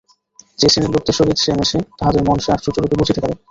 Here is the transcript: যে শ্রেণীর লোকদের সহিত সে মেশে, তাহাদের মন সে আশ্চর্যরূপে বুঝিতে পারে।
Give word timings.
যে 0.59 0.67
শ্রেণীর 0.69 0.93
লোকদের 0.93 1.17
সহিত 1.17 1.37
সে 1.39 1.51
মেশে, 1.53 1.79
তাহাদের 1.99 2.21
মন 2.27 2.37
সে 2.39 2.49
আশ্চর্যরূপে 2.51 2.99
বুঝিতে 2.99 3.19
পারে। 3.21 3.33